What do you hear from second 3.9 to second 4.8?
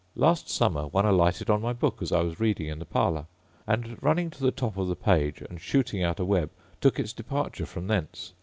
running to the top